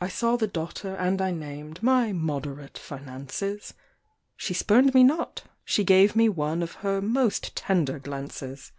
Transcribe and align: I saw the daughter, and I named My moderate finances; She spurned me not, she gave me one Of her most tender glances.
I 0.00 0.08
saw 0.08 0.34
the 0.34 0.48
daughter, 0.48 0.96
and 0.96 1.22
I 1.22 1.30
named 1.30 1.80
My 1.80 2.12
moderate 2.12 2.76
finances; 2.76 3.72
She 4.36 4.52
spurned 4.52 4.94
me 4.94 5.04
not, 5.04 5.44
she 5.64 5.84
gave 5.84 6.16
me 6.16 6.28
one 6.28 6.60
Of 6.60 6.72
her 6.82 7.00
most 7.00 7.54
tender 7.54 8.00
glances. 8.00 8.72